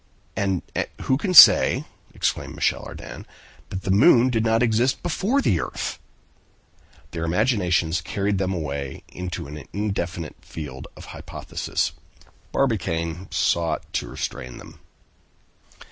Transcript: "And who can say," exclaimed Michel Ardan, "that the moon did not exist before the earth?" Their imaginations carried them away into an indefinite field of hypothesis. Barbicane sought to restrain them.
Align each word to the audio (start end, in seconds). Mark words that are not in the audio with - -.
"And 0.35 0.63
who 1.01 1.15
can 1.15 1.35
say," 1.35 1.85
exclaimed 2.15 2.55
Michel 2.55 2.83
Ardan, 2.83 3.27
"that 3.69 3.83
the 3.83 3.91
moon 3.91 4.31
did 4.31 4.43
not 4.43 4.63
exist 4.63 5.03
before 5.03 5.43
the 5.43 5.61
earth?" 5.61 5.99
Their 7.11 7.23
imaginations 7.23 8.01
carried 8.01 8.39
them 8.39 8.51
away 8.51 9.03
into 9.09 9.45
an 9.45 9.63
indefinite 9.71 10.37
field 10.41 10.87
of 10.97 11.05
hypothesis. 11.13 11.91
Barbicane 12.51 13.27
sought 13.29 13.93
to 13.93 14.07
restrain 14.07 14.57
them. 14.57 14.79